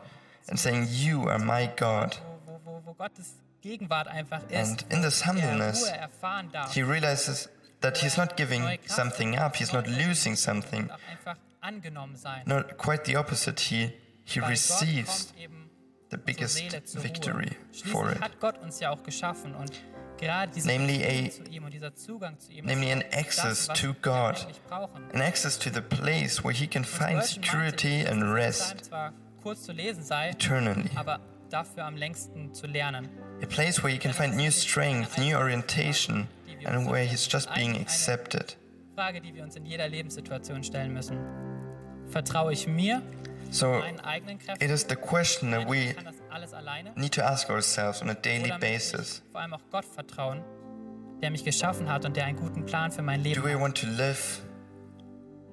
[0.48, 2.20] and saying, You are my God.
[2.46, 5.90] wo, wo, wo, wo Gottes Gegenwart einfach ist, And in this humbleness,
[6.74, 7.48] He realizes
[7.80, 10.88] that he's not giving something up, he's not losing something.
[12.46, 13.60] Not quite the opposite.
[13.60, 13.92] He,
[14.24, 15.32] he receives
[16.12, 16.60] the biggest
[17.02, 17.50] victory
[17.90, 18.20] for it.
[18.20, 19.72] hat Gott uns ja auch geschaffen und
[20.18, 23.94] gerade diese Namely a- zu ihm und dieser Zugang zu ihm namely an access to
[24.02, 24.46] God.
[25.12, 29.62] And access to the place where he can find security and rest Psalm zwar kurz
[29.64, 30.90] zu lesen sei, eternally.
[31.50, 33.08] dafür am längsten zu lernen.
[33.42, 36.28] A place where he can find new strength, new orientation,
[36.64, 38.56] and where he's just being accepted.
[38.94, 41.16] Frage, die wir uns in jeder Lebenssituation stellen müssen.
[42.06, 43.02] Vertraue ich mir,
[43.52, 44.64] So meinen eigenen Kräften?
[44.64, 46.92] it is the question that we kann das alles alleine?
[46.96, 49.22] need to ask ourselves on a daily basis.
[49.26, 50.42] ich vor allem auch Gott vertrauen,
[51.20, 53.78] der mich geschaffen hat und der einen guten Plan für mein Leben Do we want
[53.80, 54.40] to live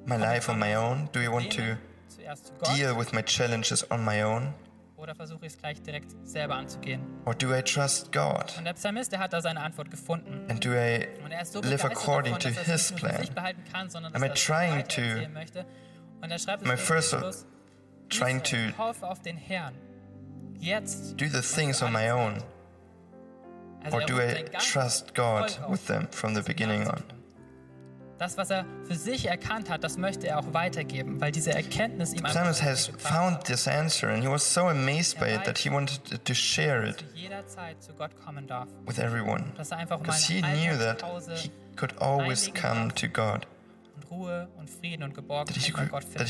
[0.05, 1.09] my life on my own?
[1.11, 1.61] Do we want to
[2.07, 4.53] Zuerst zu Gott deal with my challenges on my own?
[4.95, 7.01] oder versuche ich es gleich direkt selber anzugehen?
[7.25, 8.53] Or do I trust God?
[8.57, 10.45] Und der Psalmist, der hat da seine Antwort gefunden.
[10.49, 13.09] And do I Und er ist so live according davon, to er his nicht nur
[13.11, 13.33] für plan?
[13.35, 15.65] behalten kann, sondern Am dass I er trying to- möchte.
[16.21, 17.15] Und er schreibt es first
[18.09, 19.73] trying to Israel, hoffe auf den Herrn.
[20.59, 21.15] Jetzt.
[21.17, 22.43] do the things on my own?
[23.91, 27.03] Or er do I trust God with them from the beginning on?
[28.19, 32.13] Das, was er für sich erkannt hat, das möchte er auch weitergeben, weil diese Erkenntnis
[32.13, 35.71] ihm Psalmist has found this answer and he was so amazed by it that he
[35.71, 38.67] wanted to share it Zu jeder Zeit zu Gott kommen darf.
[38.85, 39.45] with everyone.
[39.57, 41.01] Er mal Because he knew that
[41.37, 43.47] he could always come to God,
[44.03, 46.27] Ruhe und Frieden und Geborgenheit he bei Gott finden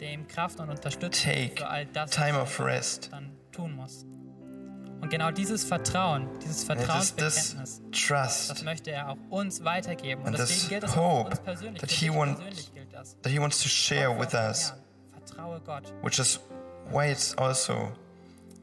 [0.00, 3.08] ihm Kraft und Unterstützung für all das, time was of rest.
[3.12, 4.04] dann tun muss.
[5.00, 10.22] Und genau dieses Vertrauen, dieses Vertrauensbekenntnis, das trust möchte er auch uns weitergeben.
[10.22, 11.80] Und deswegen gilt es auch uns persönlich.
[11.80, 13.16] that he persönlich gilt das.
[13.20, 14.72] that he wants to share with us.
[15.12, 15.92] Vertraue Gott.
[16.02, 16.40] which is
[16.90, 17.92] why it's also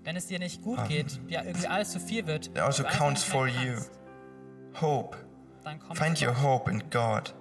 [0.04, 3.48] wenn es dir nicht gut geht, dir irgendwie alles zu viel wird, also counts for
[3.48, 3.80] you.
[4.80, 5.18] Hope.
[5.94, 7.36] Find your hope in God.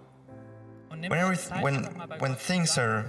[0.90, 3.04] When, dir every, die Zeit, when, einfach mal bei when things are,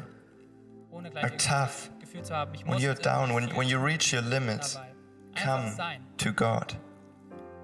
[1.16, 4.22] are tough, das Gefühl zu haben, ich when you're down, when, when you reach your
[4.22, 4.80] limits,
[5.44, 5.74] come
[6.18, 6.76] to God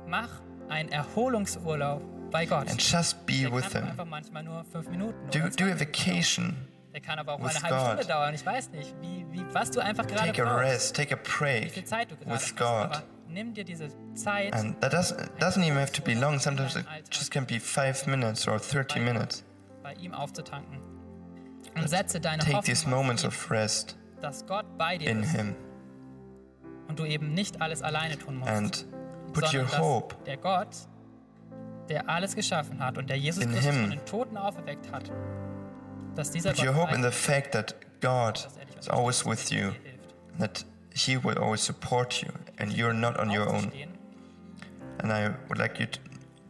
[0.08, 0.30] Mach
[0.70, 2.02] einen Erholungsurlaub
[2.32, 2.70] bei Gott.
[2.70, 3.84] and just be with Him.
[3.86, 6.56] einfach manchmal nur fünf Minuten Do, do a vacation.
[6.94, 8.10] Der kann aber auch with eine halbe Stunde God.
[8.10, 8.34] dauern.
[8.34, 11.70] Ich weiß nicht, wie, wie, was du einfach gerade Take a rest, take a Wie
[11.70, 12.58] viel break Zeit du gerade with hast.
[12.58, 12.66] God.
[12.68, 16.40] Aber nimm dir diese Zeit And that doesn't, doesn't even have to be long.
[16.40, 19.44] Sometimes it just can be five minutes or 30 minutes.
[19.88, 20.80] Bei ihm aufzutanken.
[21.76, 25.12] Und setze deine Take Hoffnung these auf moments ihn, of rest dass Gott bei dir
[25.12, 25.56] in ist Him
[26.90, 28.52] und du eben nicht alles alleine tun musst.
[28.52, 28.86] and
[29.32, 30.76] put sondern dass der Gott,
[31.88, 33.82] der alles geschaffen hat und der Jesus In Christus him.
[33.82, 35.10] von den Toten auferweckt hat,
[36.16, 38.46] dass dieser Put Gott your hope in the fact that God
[38.78, 39.72] is always with you,
[40.40, 43.72] that He will always support you, and you're not on your own.
[45.00, 46.00] And I would like you to,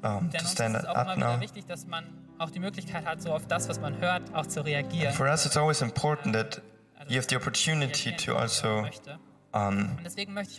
[0.04, 1.39] um, to stand up now.
[2.39, 5.13] Auch die Möglichkeit hat, so auf das, was man hört, auch zu reagieren.
[5.13, 6.62] For us, it's always important that
[7.00, 9.17] Also, you have the opportunity to also möchte.
[9.54, 9.97] um,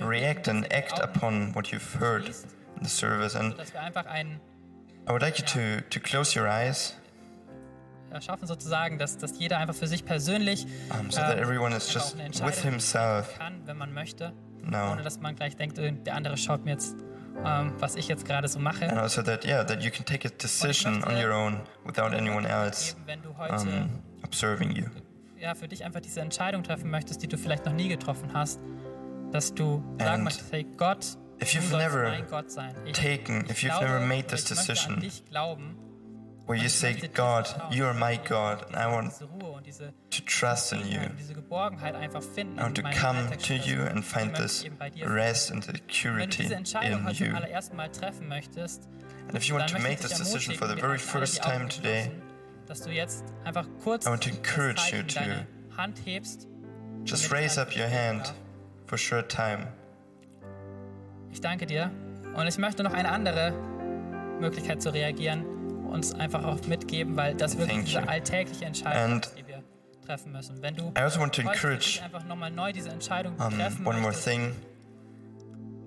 [0.00, 3.34] react and act upon what you've heard in the service.
[3.36, 3.54] And
[5.08, 6.94] I would like you to, to close your eyes
[8.10, 11.92] erschaffen, sozusagen, dass, dass jeder einfach für sich persönlich um, so that ähm, everyone is
[11.92, 14.92] just with himself kann, wenn man möchte, now.
[14.92, 16.96] ohne dass man gleich denkt, äh, der andere schaut mir jetzt,
[17.44, 18.88] ähm, was ich jetzt gerade so mache.
[18.88, 22.46] And also that, yeah, that you can take a decision on your own without anyone
[22.48, 22.96] else
[23.50, 23.90] um,
[24.22, 24.84] observing you.
[25.40, 28.60] ja, für dich einfach diese Entscheidung treffen möchtest, die du vielleicht noch nie getroffen hast,
[29.32, 32.74] dass du sagen möchtest, hey Gott, if du you've never mein Gott sein.
[32.84, 35.76] Ich, taken, ich if you've glaube, never made this ich möchte an decision dich glauben,
[36.48, 39.12] where you say, God, you are my God, and I want
[40.10, 41.00] to trust in you.
[41.52, 44.64] I want to come to you and find this
[45.04, 46.64] rest and security in
[47.12, 47.34] you.
[49.28, 52.12] And if you want to make this decision for the very first time today,
[52.70, 53.52] I
[54.06, 55.46] want to encourage you to
[57.04, 58.32] just raise up your hand
[58.86, 59.68] for a short time.
[61.30, 61.90] Ich danke dir
[62.34, 63.52] und ich möchte noch eine andere
[64.40, 65.44] Möglichkeit zu reagieren,
[65.88, 68.06] uns einfach auch mitgeben, weil das wirklich Thank diese you.
[68.08, 69.62] alltägliche Entscheidung And ist, die wir
[70.06, 70.62] treffen müssen.
[70.62, 73.98] Wenn du I also want to encourage einfach nochmal neu diese Entscheidung um, treffen one
[74.00, 74.54] more möchtest, thing.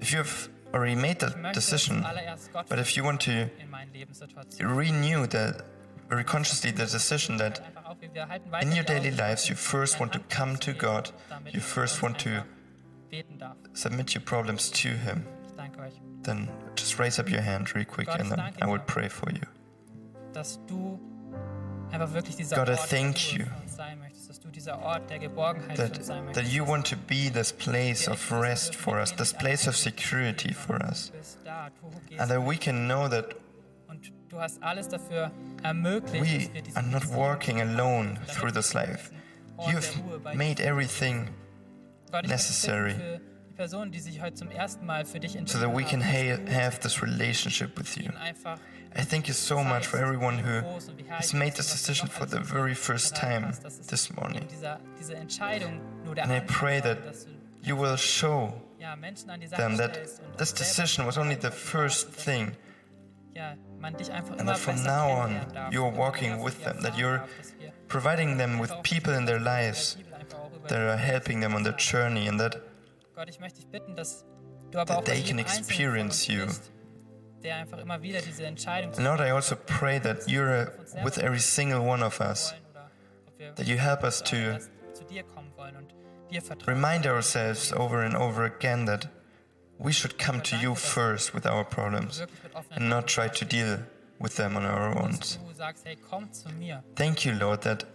[0.02, 2.06] If you've already made that decision,
[2.70, 4.76] but if you want to in meinen Lebenssituationen.
[4.78, 5.64] renew that
[6.10, 9.56] very consciously the decision that Einfach auch, wir halten weiter in your daily lives you
[9.56, 11.14] first want to come to God,
[11.52, 12.46] you first want to einfach
[13.10, 13.56] beten darf.
[13.74, 17.86] submit your problems to Him, Ich danke euch, then just raise up your hand real
[17.86, 19.42] quick and then I will pray for you.
[20.34, 21.00] Dass du
[21.92, 23.46] einfach wirklich dieser God, Ort thank you.
[23.68, 27.52] sein möchtest, dass du dieser Ort der Geborgenheit That, that you want to be this
[27.52, 31.90] place of rest for us, this place of security for us, Du bist da, du
[32.08, 33.36] gehst and that we can know that
[33.88, 35.32] und du hast alles dafür
[35.64, 39.10] ermöglicht, we dass wir diese are not walking alone through this life.
[39.10, 39.22] diesen
[39.58, 41.28] Ort der Ruhe You've made everything
[42.12, 45.20] Gott, ich möchte necessary bitten für die Personen, die sich heute zum ersten Mal für
[45.20, 48.12] dich so that we can ha- have this relationship with you.
[48.96, 50.62] I thank you so much for everyone who
[51.08, 53.54] has made this decision for the very first time
[53.88, 54.48] this morning.
[54.50, 56.98] Dieser, diese Entscheidung nur der And I pray that
[57.64, 61.52] You will show ja, Menschen an die Seite them that this decision was only the
[61.52, 62.54] first thing,
[63.36, 65.40] ja, man dich einfach and that from now on
[65.72, 69.40] you're walking with them, that you're darf, dass wir providing them with people in their
[69.40, 69.98] lives
[70.68, 72.58] that are helping them on their journey, and that
[73.16, 74.26] Gott, ich möchte dich bitten, dass
[74.72, 76.48] du aber that they can experience you.
[77.44, 81.40] Der einfach immer wieder diese Entscheidung Lord, I also pray that you're uh, with every
[81.40, 82.90] single one of us, wollen oder
[83.28, 85.94] ob wir that you help us to zuallererst zu dir kommen wollen und
[86.30, 86.76] dir vertrauen.
[86.76, 89.10] remind ourselves over and over again that
[89.80, 93.28] we should come to you first with our problems Wirklich mit offenen and not try
[93.30, 93.80] to deal
[94.20, 95.18] with them on our own.
[95.18, 97.86] dass du sagst, hey, komm zu mir Thank you, Lord, that,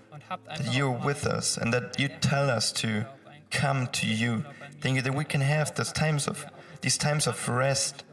[0.46, 3.04] that you're with us and that you tell us to
[3.50, 4.42] come to you.
[4.80, 6.46] Thank you that we can have these times of
[6.80, 8.04] these times of rest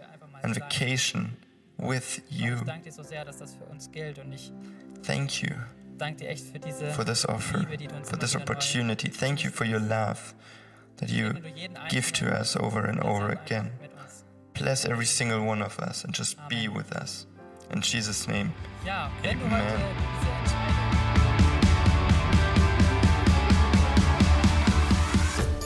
[0.44, 1.38] and vacation
[1.78, 2.56] with you.
[2.56, 4.52] Ich danke dir so sehr, dass das für uns gilt und ich
[5.02, 5.56] Thank you
[5.98, 9.10] danke dir echt für diese for this offer, Liebe, die du uns for this opportunity.
[9.10, 10.34] Thank you for your love
[10.98, 13.72] that you Segne du jeden give to us over and over again.
[14.54, 17.26] Bless every single one of us and just be with us.
[17.72, 18.54] In Jesus' name.
[18.86, 20.83] Amen.